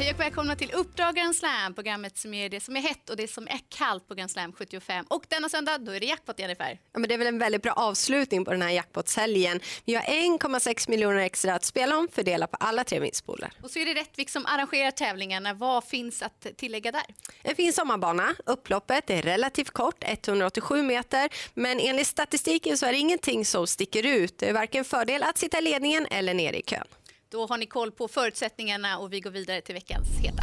och 0.00 0.20
välkomna 0.20 0.56
till 0.56 0.70
Uppdrag 0.72 1.14
Grand 1.14 1.36
Slam, 1.36 1.74
programmet 1.74 2.18
som 2.18 2.34
är 2.34 2.48
det 2.48 2.60
som 2.60 2.76
är 2.76 2.80
hett 2.80 3.10
och 3.10 3.16
det 3.16 3.28
som 3.28 3.48
är 3.48 3.60
kallt 3.68 4.08
på 4.08 4.14
Grand 4.14 4.30
Slam 4.30 4.52
75. 4.52 5.04
Och 5.08 5.24
denna 5.28 5.48
söndag, 5.48 5.78
då 5.78 5.92
är 5.92 6.00
det 6.00 6.06
jackpot 6.06 6.38
Jennifer. 6.38 6.78
Ja, 6.92 6.98
men 6.98 7.08
det 7.08 7.14
är 7.14 7.18
väl 7.18 7.26
en 7.26 7.38
väldigt 7.38 7.62
bra 7.62 7.72
avslutning 7.72 8.44
på 8.44 8.50
den 8.50 8.62
här 8.62 8.70
jackpotshelgen. 8.70 9.60
Vi 9.84 9.94
har 9.94 10.02
1,6 10.02 10.90
miljoner 10.90 11.16
extra 11.16 11.54
att 11.54 11.64
spela 11.64 11.98
om, 11.98 12.08
fördela 12.12 12.46
på 12.46 12.56
alla 12.60 12.84
tre 12.84 13.00
vinstpooler. 13.00 13.52
Och 13.62 13.70
så 13.70 13.78
är 13.78 13.86
det 13.86 13.94
Rättvik 13.94 14.30
som 14.30 14.46
arrangerar 14.46 14.90
tävlingarna. 14.90 15.54
Vad 15.54 15.84
finns 15.84 16.22
att 16.22 16.46
tillägga 16.56 16.92
där? 16.92 17.04
En 17.42 17.56
fin 17.56 17.72
sommarbana. 17.72 18.34
Upploppet 18.46 19.10
är 19.10 19.22
relativt 19.22 19.70
kort, 19.70 20.04
187 20.06 20.82
meter. 20.82 21.28
Men 21.54 21.80
enligt 21.80 22.06
statistiken 22.06 22.78
så 22.78 22.86
är 22.86 22.92
det 22.92 22.98
ingenting 22.98 23.44
som 23.44 23.66
sticker 23.66 24.06
ut. 24.06 24.38
Det 24.38 24.48
är 24.48 24.52
varken 24.52 24.84
fördel 24.84 25.22
att 25.22 25.38
sitta 25.38 25.58
i 25.58 25.62
ledningen 25.62 26.06
eller 26.10 26.34
nere 26.34 26.58
i 26.58 26.62
kön. 26.62 26.86
Då 27.30 27.46
har 27.46 27.58
ni 27.58 27.66
koll 27.66 27.92
på 27.92 28.08
förutsättningarna 28.08 28.98
och 28.98 29.12
vi 29.12 29.20
går 29.20 29.30
vidare 29.30 29.60
till 29.60 29.74
veckans 29.74 30.08
heta. 30.22 30.42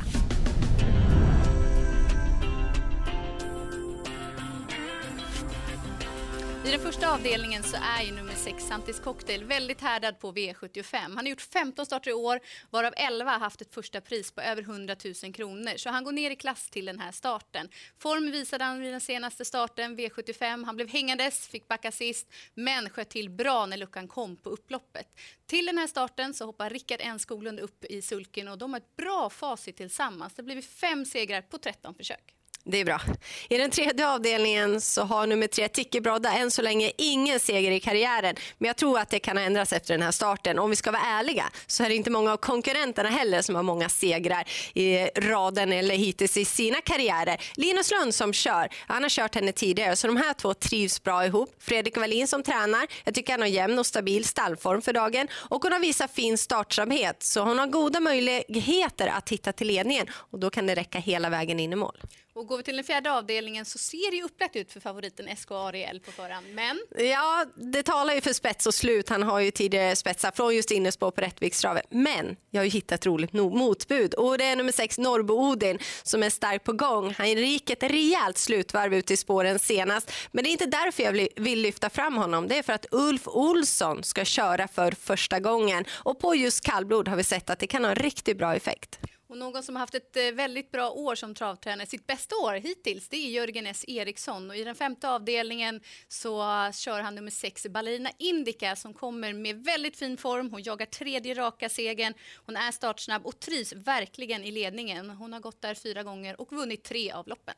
I 6.67 6.71
den 6.71 6.79
första 6.79 7.13
avdelningen 7.13 7.63
så 7.63 7.77
är 7.77 8.03
ju 8.03 8.11
nummer 8.11 8.33
6 8.35 8.63
Santis 8.63 8.99
Cocktail 8.99 9.43
väldigt 9.43 9.81
härdad 9.81 10.19
på 10.19 10.31
V75. 10.33 10.97
Han 10.97 11.17
har 11.17 11.23
gjort 11.23 11.41
15 11.41 11.85
starter 11.85 12.11
i 12.11 12.13
år, 12.13 12.39
varav 12.69 12.93
11 12.97 13.31
har 13.31 13.39
haft 13.39 13.61
ett 13.61 13.73
första 13.73 14.01
pris 14.01 14.31
på 14.31 14.41
över 14.41 14.61
100 14.61 14.95
000 15.23 15.33
kronor. 15.33 15.77
Så 15.77 15.89
han 15.89 16.03
går 16.03 16.11
ner 16.11 16.31
i 16.31 16.35
klass 16.35 16.69
till 16.69 16.85
den 16.85 16.99
här 16.99 17.11
starten. 17.11 17.69
Form 17.99 18.31
visade 18.31 18.63
han 18.63 18.79
vid 18.79 18.93
den 18.93 19.01
senaste 19.01 19.45
starten, 19.45 19.97
V75. 19.97 20.65
Han 20.65 20.75
blev 20.75 20.89
hängandes, 20.89 21.47
fick 21.47 21.67
backa 21.67 21.91
sist, 21.91 22.27
men 22.53 22.89
sköt 22.89 23.09
till 23.09 23.29
bra 23.29 23.65
när 23.65 23.77
luckan 23.77 24.07
kom 24.07 24.35
på 24.35 24.49
upploppet. 24.49 25.07
Till 25.45 25.65
den 25.65 25.77
här 25.77 25.87
starten 25.87 26.33
så 26.33 26.45
hoppar 26.45 26.69
Rickard 26.69 26.99
N 27.01 27.19
Skoglund 27.19 27.59
upp 27.59 27.85
i 27.85 28.01
sulken 28.01 28.47
och 28.47 28.57
de 28.57 28.73
har 28.73 28.79
ett 28.79 28.95
bra 28.95 29.29
facit 29.29 29.77
tillsammans. 29.77 30.33
Det 30.33 30.41
har 30.41 30.45
blivit 30.45 30.65
fem 30.65 31.05
segrar 31.05 31.41
på 31.41 31.57
13 31.57 31.95
försök. 31.95 32.36
Det 32.69 32.77
är 32.77 32.85
bra. 32.85 33.01
I 33.49 33.57
den 33.57 33.71
tredje 33.71 34.09
avdelningen 34.09 34.81
så 34.81 35.03
har 35.03 35.27
nummer 35.27 35.47
tre 35.47 35.67
Tiki 35.67 36.01
Brodda 36.01 36.33
än 36.33 36.51
så 36.51 36.61
länge 36.61 36.91
ingen 36.97 37.39
seger 37.39 37.71
i 37.71 37.79
karriären. 37.79 38.35
Men 38.57 38.67
jag 38.67 38.77
tror 38.77 38.99
att 38.99 39.09
det 39.09 39.19
kan 39.19 39.37
ändras 39.37 39.73
efter 39.73 39.93
den 39.93 40.01
här 40.01 40.11
starten. 40.11 40.59
Om 40.59 40.69
vi 40.69 40.75
ska 40.75 40.91
vara 40.91 41.01
ärliga 41.01 41.45
så 41.67 41.83
är 41.83 41.89
det 41.89 41.95
inte 41.95 42.09
många 42.09 42.33
av 42.33 42.37
konkurrenterna 42.37 43.09
heller 43.09 43.41
som 43.41 43.55
har 43.55 43.63
många 43.63 43.89
segrar 43.89 44.47
i 44.73 44.97
raden 45.05 45.73
eller 45.73 45.95
hittills 45.95 46.37
i 46.37 46.45
sina 46.45 46.81
karriärer. 46.81 47.41
Linus 47.55 47.91
Lund 47.91 48.15
som 48.15 48.33
kör, 48.33 48.69
han 48.87 49.03
har 49.03 49.09
kört 49.09 49.35
henne 49.35 49.51
tidigare 49.51 49.95
så 49.95 50.07
de 50.07 50.17
här 50.17 50.33
två 50.33 50.53
trivs 50.53 51.03
bra 51.03 51.25
ihop. 51.25 51.55
Fredrik 51.59 51.97
Wallin 51.97 52.27
som 52.27 52.43
tränar, 52.43 52.87
jag 53.03 53.13
tycker 53.13 53.33
han 53.33 53.41
har 53.41 53.47
jämn 53.47 53.79
och 53.79 53.85
stabil 53.85 54.25
stallform 54.25 54.81
för 54.81 54.93
dagen 54.93 55.27
och 55.33 55.63
hon 55.63 55.71
har 55.71 55.79
visat 55.79 56.11
fin 56.11 56.37
startsamhet 56.37 57.23
så 57.23 57.41
hon 57.41 57.59
har 57.59 57.67
goda 57.67 57.99
möjligheter 57.99 59.07
att 59.07 59.29
hitta 59.29 59.53
till 59.53 59.67
ledningen 59.67 60.07
och 60.11 60.39
då 60.39 60.49
kan 60.49 60.67
det 60.67 60.75
räcka 60.75 60.99
hela 60.99 61.29
vägen 61.29 61.59
in 61.59 61.73
i 61.73 61.75
mål. 61.75 61.97
Och 62.37 62.47
går 62.47 62.57
vi 62.57 62.63
till 62.63 62.75
den 62.75 62.85
fjärde 62.85 63.11
avdelningen 63.11 63.65
så 63.65 63.77
ser 63.77 64.11
det 64.11 64.17
ju 64.17 64.23
upplagt 64.23 64.55
ut 64.55 64.71
för 64.71 64.79
favoriten 64.79 65.37
SK 65.37 65.51
Ariel 65.51 65.99
på 65.99 66.11
förhand. 66.11 66.45
Men... 66.53 66.79
Ja, 66.97 67.45
det 67.55 67.83
talar 67.83 68.13
ju 68.13 68.21
för 68.21 68.33
spets 68.33 68.67
och 68.67 68.73
slut. 68.73 69.09
Han 69.09 69.23
har 69.23 69.39
ju 69.39 69.51
tidigare 69.51 69.95
spetsat 69.95 70.35
från 70.35 70.55
just 70.55 70.71
innerspår 70.71 71.11
på 71.11 71.21
Rättvikstravet. 71.21 71.85
Men 71.89 72.35
jag 72.51 72.59
har 72.59 72.65
ju 72.65 72.69
hittat 72.69 72.99
ett 72.99 73.05
roligt 73.05 73.33
motbud 73.33 74.13
och 74.13 74.37
det 74.37 74.43
är 74.43 74.55
nummer 74.55 74.71
sex 74.71 74.97
Norrbo 74.97 75.33
Odin 75.33 75.79
som 76.03 76.23
är 76.23 76.29
stark 76.29 76.63
på 76.63 76.73
gång. 76.73 77.15
Han 77.17 77.29
gick 77.29 77.69
ett 77.69 77.83
rejält 77.83 78.37
slutvarv 78.37 78.93
ut 78.93 79.11
i 79.11 79.17
spåren 79.17 79.59
senast. 79.59 80.11
Men 80.31 80.43
det 80.43 80.49
är 80.49 80.51
inte 80.51 80.65
därför 80.65 81.03
jag 81.03 81.27
vill 81.35 81.61
lyfta 81.61 81.89
fram 81.89 82.17
honom. 82.17 82.47
Det 82.47 82.57
är 82.57 82.63
för 82.63 82.73
att 82.73 82.85
Ulf 82.91 83.27
Olsson 83.27 84.03
ska 84.03 84.25
köra 84.25 84.67
för 84.67 84.91
första 84.91 85.39
gången. 85.39 85.85
Och 85.91 86.19
på 86.19 86.35
just 86.35 86.63
kallblod 86.63 87.07
har 87.07 87.15
vi 87.15 87.23
sett 87.23 87.49
att 87.49 87.59
det 87.59 87.67
kan 87.67 87.83
ha 87.83 87.91
en 87.91 87.95
riktigt 87.95 88.37
bra 88.37 88.55
effekt. 88.55 88.99
Och 89.29 89.37
någon 89.37 89.63
som 89.63 89.75
har 89.75 89.79
haft 89.79 89.95
ett 89.95 90.17
eh, 90.17 90.31
väldigt 90.31 90.71
bra 90.71 90.89
år 90.89 91.15
som 91.15 91.35
travtränare, 91.35 91.87
sitt 91.87 92.07
bästa 92.07 92.35
år 92.35 92.53
hittills, 92.53 93.09
det 93.09 93.17
är 93.17 93.29
Jörgen 93.29 93.67
S 93.67 93.85
Eriksson. 93.87 94.49
Och 94.49 94.55
I 94.55 94.63
den 94.63 94.75
femte 94.75 95.09
avdelningen 95.09 95.81
så 96.07 96.37
kör 96.73 97.01
han 97.01 97.15
nummer 97.15 97.31
sex, 97.31 97.67
Ballerina 97.69 98.09
Indica, 98.17 98.75
som 98.75 98.93
kommer 98.93 99.33
med 99.33 99.63
väldigt 99.63 99.97
fin 99.97 100.17
form. 100.17 100.51
Hon 100.51 100.63
jagar 100.63 100.85
tredje 100.85 101.33
raka 101.33 101.69
segern. 101.69 102.13
Hon 102.35 102.57
är 102.57 102.71
startsnabb 102.71 103.25
och 103.25 103.39
trivs 103.39 103.73
verkligen 103.73 104.43
i 104.43 104.51
ledningen. 104.51 105.09
Hon 105.09 105.33
har 105.33 105.39
gått 105.39 105.61
där 105.61 105.75
fyra 105.75 106.03
gånger 106.03 106.41
och 106.41 106.51
vunnit 106.51 106.83
tre 106.83 107.11
av 107.11 107.27
loppen. 107.27 107.55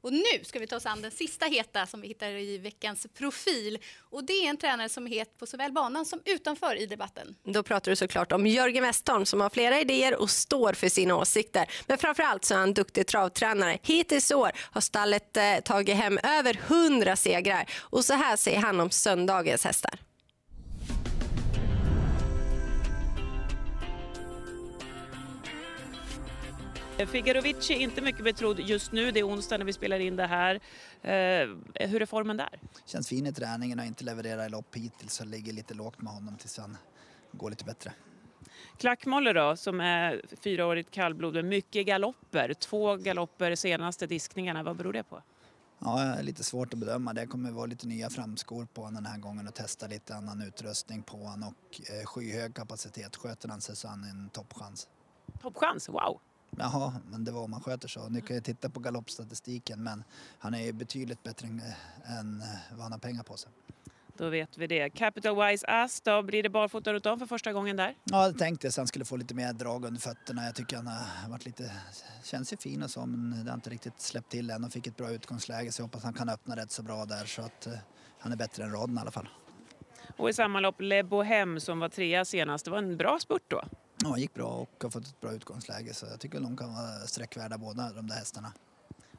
Och 0.00 0.12
nu 0.12 0.44
ska 0.44 0.58
vi 0.58 0.66
ta 0.66 0.76
oss 0.76 0.86
an 0.86 1.02
den 1.02 1.10
sista 1.10 1.46
heta 1.46 1.86
som 1.86 2.00
vi 2.00 2.08
hittar 2.08 2.30
i 2.30 2.58
veckans 2.58 3.06
profil. 3.14 3.78
Och 3.98 4.24
det 4.24 4.32
är 4.32 4.50
en 4.50 4.56
tränare 4.56 4.88
som 4.88 5.06
är 5.06 5.10
het 5.10 5.38
på 5.38 5.46
såväl 5.46 5.72
banan 5.72 6.04
som 6.04 6.20
utanför 6.24 6.76
i 6.76 6.86
debatten. 6.86 7.36
Då 7.44 7.62
pratar 7.62 7.92
du 7.92 7.96
såklart 7.96 8.32
om 8.32 8.46
Jörgen 8.46 8.82
Westholm 8.82 9.26
som 9.26 9.40
har 9.40 9.50
flera 9.50 9.80
idéer 9.80 10.14
och 10.14 10.30
står 10.30 10.72
för 10.72 10.88
sina 10.88 11.16
åsikter. 11.16 11.66
Men 11.86 11.98
framförallt 11.98 12.44
så 12.44 12.54
är 12.54 12.58
han 12.58 12.74
duktig 12.74 13.06
travtränare. 13.06 13.78
Hittills 13.82 14.30
i 14.30 14.34
år 14.34 14.52
har 14.56 14.80
stallet 14.80 15.36
eh, 15.36 15.58
tagit 15.64 15.96
hem 15.96 16.18
över 16.22 16.60
100 16.66 17.16
segrar. 17.16 17.70
Och 17.80 18.04
så 18.04 18.14
här 18.14 18.36
säger 18.36 18.58
han 18.58 18.80
om 18.80 18.90
söndagens 18.90 19.64
hästar. 19.64 19.95
Figaro 27.04 27.40
Vici 27.40 27.74
är 27.74 27.78
inte 27.78 28.00
mycket 28.00 28.24
betrodd 28.24 28.60
just 28.60 28.92
nu. 28.92 29.10
Det 29.10 29.20
är 29.20 29.28
onsdag 29.28 29.58
när 29.58 29.64
vi 29.64 29.72
spelar 29.72 29.98
in 29.98 30.16
det 30.16 30.26
här. 30.26 30.54
Eh, 31.02 31.88
hur 31.88 32.02
är 32.02 32.06
formen 32.06 32.36
där? 32.36 32.60
Känns 32.86 33.08
fin 33.08 33.26
i 33.26 33.32
träningen 33.32 33.78
och 33.78 33.84
inte 33.84 34.04
levererat 34.04 34.46
i 34.48 34.50
lopp 34.50 34.76
hittills 34.76 35.14
så 35.14 35.24
ligger 35.24 35.52
lite 35.52 35.74
lågt 35.74 36.02
med 36.02 36.12
honom 36.12 36.36
tills 36.36 36.58
han 36.58 36.76
går 37.32 37.50
lite 37.50 37.64
bättre. 37.64 37.92
Klackmolle 38.76 39.32
då, 39.32 39.56
som 39.56 39.80
är 39.80 40.22
fyraårigt 40.40 40.90
kallblod 40.90 41.34
med 41.34 41.44
mycket 41.44 41.86
galopper. 41.86 42.54
Två 42.54 42.96
galopper 42.96 43.54
senaste 43.54 44.06
diskningarna. 44.06 44.62
Vad 44.62 44.76
beror 44.76 44.92
det 44.92 45.02
på? 45.02 45.22
Ja, 45.78 46.16
lite 46.22 46.44
svårt 46.44 46.72
att 46.72 46.78
bedöma. 46.78 47.12
Det 47.12 47.26
kommer 47.26 47.50
vara 47.50 47.66
lite 47.66 47.86
nya 47.86 48.10
framskor 48.10 48.66
på 48.74 48.80
honom 48.80 48.94
den 48.94 49.12
här 49.12 49.18
gången 49.18 49.48
och 49.48 49.54
testa 49.54 49.86
lite 49.86 50.14
annan 50.14 50.42
utrustning 50.42 51.02
på 51.02 51.16
honom 51.16 51.48
och 51.48 51.80
eh, 51.90 52.06
skyhög 52.06 52.54
kapacitet. 52.54 53.16
Sköter 53.16 53.48
han 53.48 53.60
sig 53.60 53.76
så 53.76 53.88
han 53.88 54.04
en 54.04 54.28
toppchans. 54.28 54.88
Toppchans? 55.42 55.88
Wow! 55.88 56.20
Jaha, 56.50 56.92
men 57.10 57.24
det 57.24 57.32
var 57.32 57.42
om 57.42 57.50
man 57.50 57.60
sköter 57.60 57.88
så. 57.88 58.08
Ni 58.08 58.20
kan 58.20 58.36
ju 58.36 58.42
titta 58.42 58.70
på 58.70 58.80
galoppstatistiken 58.80 59.82
men 59.82 60.04
han 60.38 60.54
är 60.54 60.62
ju 60.62 60.72
betydligt 60.72 61.22
bättre 61.22 61.46
än, 61.46 61.62
än 62.18 62.42
vad 62.72 62.82
han 62.82 62.92
har 62.92 62.98
pengar 62.98 63.22
på 63.22 63.36
sig. 63.36 63.52
Då 64.18 64.28
vet 64.28 64.58
vi 64.58 64.66
det. 64.66 64.90
Capital 64.90 65.46
Wise 65.46 65.66
Ass 65.66 66.00
då, 66.00 66.22
blir 66.22 66.42
det 66.42 66.48
barfota 66.48 66.92
runt 66.92 67.06
om 67.06 67.18
för 67.18 67.26
första 67.26 67.52
gången 67.52 67.76
där? 67.76 67.94
Ja, 68.04 68.28
det 68.28 68.38
tänkte 68.38 68.66
jag 68.66 68.74
så 68.74 68.80
han 68.80 68.86
skulle 68.86 69.04
få 69.04 69.16
lite 69.16 69.34
mer 69.34 69.52
drag 69.52 69.84
under 69.84 70.00
fötterna. 70.00 70.44
Jag 70.44 70.54
tycker 70.54 70.76
han 70.76 70.86
har 70.86 71.30
varit 71.30 71.46
lite, 71.46 71.72
känns 72.24 72.52
ju 72.52 72.56
fin 72.56 72.82
och 72.82 72.90
så 72.90 73.06
men 73.06 73.44
det 73.44 73.50
har 73.50 73.54
inte 73.56 73.70
riktigt 73.70 74.00
släppt 74.00 74.30
till 74.30 74.50
än 74.50 74.64
och 74.64 74.72
fick 74.72 74.86
ett 74.86 74.96
bra 74.96 75.10
utgångsläge 75.10 75.72
så 75.72 75.80
jag 75.80 75.86
hoppas 75.86 76.04
han 76.04 76.14
kan 76.14 76.28
öppna 76.28 76.56
rätt 76.56 76.70
så 76.70 76.82
bra 76.82 77.04
där 77.04 77.24
så 77.24 77.42
att 77.42 77.66
uh, 77.66 77.72
han 78.18 78.32
är 78.32 78.36
bättre 78.36 78.64
än 78.64 78.72
raden 78.72 78.96
i 78.96 79.00
alla 79.00 79.10
fall. 79.10 79.28
Och 80.16 80.28
i 80.30 80.32
samma 80.32 80.60
lopp 80.60 80.80
Le 80.80 81.02
Bohem 81.02 81.60
som 81.60 81.80
var 81.80 81.88
trea 81.88 82.24
senast, 82.24 82.64
det 82.64 82.70
var 82.70 82.78
en 82.78 82.96
bra 82.96 83.18
spurt 83.18 83.44
då? 83.48 83.64
Ja, 84.10 84.18
gick 84.18 84.34
bra 84.34 84.46
och 84.46 84.82
har 84.82 84.90
fått 84.90 85.06
ett 85.06 85.20
bra 85.20 85.32
utgångsläge 85.32 85.94
så 85.94 86.06
jag 86.06 86.20
tycker 86.20 86.40
de 86.40 86.56
kan 86.56 86.74
vara 86.74 87.06
sträckvärda 87.06 87.58
båda 87.58 87.92
de 87.92 88.06
där 88.06 88.14
hästarna. 88.14 88.52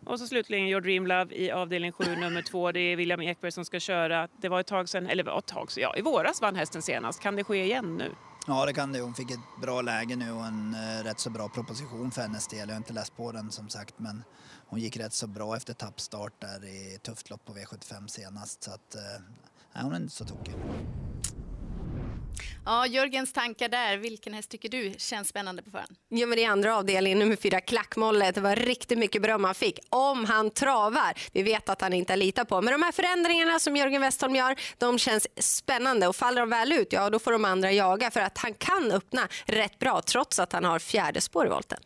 Och 0.05 0.19
så 0.19 0.27
slutligen 0.27 0.67
Your 0.67 0.81
Dream 0.81 1.07
Love 1.07 1.35
i 1.35 1.51
avdelning 1.51 1.91
7, 1.91 2.15
nummer 2.15 2.41
2. 2.41 2.71
Det 2.71 2.79
är 2.79 2.95
William 2.95 3.21
Ekberg 3.21 3.51
som 3.51 3.65
ska 3.65 3.79
köra. 3.79 4.27
Det 4.41 4.49
var 4.49 4.59
ett 4.59 4.67
tag 4.67 4.89
sedan, 4.89 5.07
eller 5.07 5.23
var 5.23 5.39
ett 5.39 5.45
tag 5.45 5.71
sedan, 5.71 5.81
ja 5.81 5.97
i 5.97 6.01
våras 6.01 6.41
vann 6.41 6.55
hästen 6.55 6.81
senast. 6.81 7.19
Kan 7.21 7.35
det 7.35 7.43
ske 7.43 7.63
igen 7.63 7.97
nu? 7.97 8.11
Ja 8.47 8.65
det 8.65 8.73
kan 8.73 8.91
det. 8.91 8.99
Hon 8.99 9.13
fick 9.13 9.31
ett 9.31 9.61
bra 9.61 9.81
läge 9.81 10.15
nu 10.15 10.31
och 10.31 10.45
en 10.45 10.75
uh, 10.75 11.03
rätt 11.03 11.19
så 11.19 11.29
bra 11.29 11.49
proposition 11.49 12.11
för 12.11 12.21
hennes 12.21 12.47
del. 12.47 12.59
Jag 12.59 12.75
har 12.75 12.77
inte 12.77 12.93
läst 12.93 13.17
på 13.17 13.31
den 13.31 13.51
som 13.51 13.69
sagt 13.69 13.93
men 13.97 14.23
hon 14.67 14.79
gick 14.79 14.97
rätt 14.97 15.13
så 15.13 15.27
bra 15.27 15.55
efter 15.55 15.73
tappstart 15.73 16.33
där 16.41 16.65
i 16.65 16.99
tufft 17.01 17.29
lopp 17.29 17.45
på 17.45 17.53
V75 17.53 18.07
senast. 18.07 18.63
Så 18.63 18.71
att, 18.71 18.95
nej, 19.73 19.83
hon 19.83 19.93
är 19.93 19.97
inte 19.97 20.13
så 20.13 20.25
tokig. 20.25 20.53
Ja, 22.65 22.87
Jörgens 22.87 23.33
tankar 23.33 23.69
där. 23.69 23.97
Vilken 23.97 24.33
häst 24.33 24.49
tycker 24.49 24.69
du 24.69 24.93
känns 24.97 25.27
spännande 25.27 25.61
på 25.61 25.71
förhand? 25.71 25.95
Ja, 26.09 26.27
men 26.27 26.39
i 26.39 26.45
andra 26.45 26.77
avdelningen, 26.77 27.19
nummer 27.19 27.35
fyra, 27.35 27.61
Klackmollet. 27.61 28.35
Det 28.35 28.41
var 28.41 28.55
riktigt 28.55 28.97
mycket 28.97 29.21
beröm 29.21 29.43
han 29.43 29.55
fick. 29.55 29.79
Om 29.89 30.25
han 30.25 30.49
travar. 30.49 31.13
Vi 31.31 31.43
vet 31.43 31.69
att 31.69 31.81
han 31.81 31.93
inte 31.93 32.15
litar 32.15 32.45
på. 32.45 32.61
Men 32.61 32.71
de 32.71 32.83
här 32.83 32.91
förändringarna 32.91 33.59
som 33.59 33.75
Jörgen 33.75 34.01
Westholm 34.01 34.35
gör, 34.35 34.55
de 34.77 34.99
känns 34.99 35.27
spännande. 35.37 36.07
Och 36.07 36.15
faller 36.15 36.41
de 36.41 36.49
väl 36.49 36.73
ut, 36.73 36.93
ja 36.93 37.09
då 37.09 37.19
får 37.19 37.31
de 37.31 37.45
andra 37.45 37.71
jaga. 37.71 38.11
För 38.11 38.19
att 38.19 38.37
han 38.37 38.53
kan 38.53 38.91
öppna 38.91 39.27
rätt 39.45 39.79
bra 39.79 40.01
trots 40.01 40.39
att 40.39 40.53
han 40.53 40.63
har 40.63 40.79
fjärde 40.79 41.21
spår 41.21 41.45
i 41.45 41.49
volten. 41.49 41.79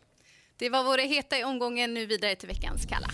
Det 0.56 0.68
var 0.68 0.84
våra 0.84 1.02
heta 1.02 1.38
i 1.38 1.44
omgången. 1.44 1.94
Nu 1.94 2.06
vidare 2.06 2.34
till 2.34 2.48
veckans 2.48 2.86
kalla. 2.86 3.08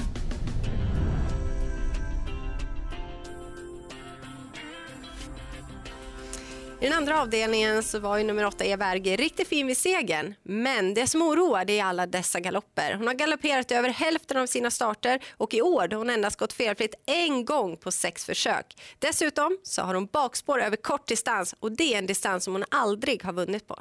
I 6.80 6.84
den 6.84 6.92
andra 6.92 7.22
avdelningen 7.22 7.82
så 7.82 7.98
var 7.98 8.18
ju 8.18 8.24
nummer 8.24 8.44
åtta 8.44 8.64
Eva 8.64 8.86
Ergi 8.86 9.16
riktigt 9.16 9.48
fin 9.48 9.66
vid 9.66 9.76
segern. 9.76 10.34
Men 10.42 10.94
det 10.94 11.06
som 11.06 11.22
oroar 11.22 11.64
det 11.64 11.78
är 11.78 11.84
alla 11.84 12.06
dessa 12.06 12.40
galopper. 12.40 12.94
Hon 12.94 13.06
har 13.06 13.14
galopperat 13.14 13.72
över 13.72 13.88
hälften 13.88 14.36
av 14.36 14.46
sina 14.46 14.70
starter 14.70 15.20
och 15.30 15.54
i 15.54 15.62
år 15.62 15.80
har 15.80 15.96
hon 15.96 16.10
endast 16.10 16.38
gått 16.38 16.52
felfritt 16.52 16.94
en 17.06 17.44
gång 17.44 17.76
på 17.76 17.90
sex 17.90 18.24
försök. 18.24 18.82
Dessutom 18.98 19.58
så 19.62 19.82
har 19.82 19.94
hon 19.94 20.06
bakspår 20.06 20.62
över 20.62 20.76
kort 20.76 21.06
distans 21.06 21.54
och 21.60 21.72
det 21.72 21.94
är 21.94 21.98
en 21.98 22.06
distans 22.06 22.44
som 22.44 22.52
hon 22.52 22.64
aldrig 22.70 23.24
har 23.24 23.32
vunnit 23.32 23.66
på. 23.66 23.78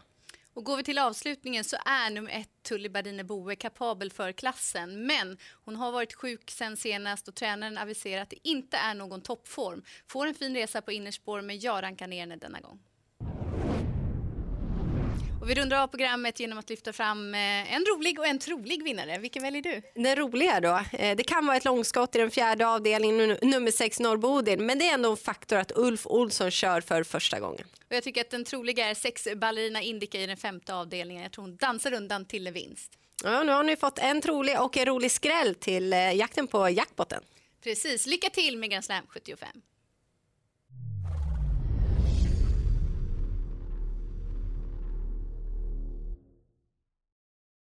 Och 0.53 0.63
går 0.63 0.77
vi 0.77 0.83
till 0.83 0.97
avslutningen 0.97 1.63
så 1.63 1.77
är 1.85 2.09
nummer 2.09 2.31
ett 2.31 2.49
Tully 2.63 2.89
Badine 2.89 3.23
Boe 3.23 3.55
kapabel 3.55 4.11
för 4.11 4.31
klassen. 4.31 5.05
Men 5.05 5.37
hon 5.65 5.75
har 5.75 5.91
varit 5.91 6.13
sjuk 6.13 6.51
sen 6.51 6.77
senast 6.77 7.27
och 7.27 7.35
tränaren 7.35 7.77
aviserar 7.77 8.21
att 8.21 8.29
det 8.29 8.47
inte 8.47 8.77
är 8.77 8.93
någon 8.93 9.21
toppform. 9.21 9.83
Får 10.07 10.27
en 10.27 10.33
fin 10.33 10.55
resa 10.55 10.81
på 10.81 10.91
innerspår 10.91 11.41
men 11.41 11.59
jag 11.59 11.83
rankar 11.83 12.07
ner 12.07 12.19
henne 12.19 12.35
denna 12.35 12.59
gång. 12.59 12.79
Och 15.47 15.51
vi 15.51 15.55
rundar 15.55 15.83
av 15.83 15.87
programmet 15.87 16.39
genom 16.39 16.57
att 16.57 16.69
lyfta 16.69 16.93
fram 16.93 17.33
eh, 17.33 17.73
en 17.73 17.85
rolig 17.85 18.19
och 18.19 18.27
en 18.27 18.39
trolig 18.39 18.83
vinnare. 18.83 19.17
Vilken 19.17 19.43
väljer 19.43 19.61
du? 19.61 19.81
Den 19.95 20.15
roliga 20.15 20.59
då, 20.59 20.81
eh, 20.97 21.15
det 21.15 21.23
kan 21.23 21.45
vara 21.45 21.57
ett 21.57 21.65
långskott 21.65 22.15
i 22.15 22.19
den 22.19 22.31
fjärde 22.31 22.67
avdelningen, 22.67 23.37
nummer 23.41 23.71
sex 23.71 23.99
Norrbodin, 23.99 24.65
men 24.65 24.79
det 24.79 24.87
är 24.87 24.93
ändå 24.93 25.11
en 25.11 25.17
faktor 25.17 25.57
att 25.57 25.71
Ulf 25.75 26.07
Olsson 26.07 26.51
kör 26.51 26.81
för 26.81 27.03
första 27.03 27.39
gången. 27.39 27.67
Och 27.89 27.95
jag 27.95 28.03
tycker 28.03 28.21
att 28.21 28.29
den 28.29 28.43
troliga 28.43 28.89
är 28.89 28.93
sex 28.93 29.27
Ballerina 29.35 29.81
Indica 29.81 30.19
i 30.19 30.25
den 30.25 30.37
femte 30.37 30.73
avdelningen. 30.75 31.23
Jag 31.23 31.31
tror 31.31 31.43
hon 31.43 31.55
dansar 31.55 31.93
undan 31.93 32.25
till 32.25 32.47
en 32.47 32.53
vinst. 32.53 32.91
Ja, 33.23 33.43
nu 33.43 33.51
har 33.51 33.63
ni 33.63 33.75
fått 33.75 33.99
en 33.99 34.21
trolig 34.21 34.61
och 34.61 34.77
en 34.77 34.85
rolig 34.85 35.11
skräll 35.11 35.55
till 35.55 35.93
eh, 35.93 36.13
jakten 36.13 36.47
på 36.47 36.69
jackpotten. 36.69 37.23
Precis. 37.63 38.05
Lycka 38.05 38.29
till 38.29 38.57
med 38.57 38.69
Grand 38.69 38.85
Slam 38.85 39.03
75. 39.07 39.49